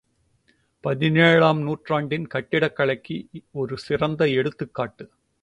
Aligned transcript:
பதினேழாம் 0.83 1.61
நூற்றாண்டின் 1.61 2.27
கட்டிடக் 2.27 2.75
கலைக்கு 2.75 3.27
ஒரு 3.51 3.77
சிறந்த 3.77 4.29
எடுத்துக்காட்டு. 4.29 5.11